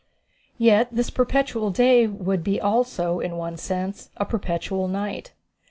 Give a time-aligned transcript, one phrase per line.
[0.57, 5.31] Yet this perpetual day would be also, in one sense, a perpetual night.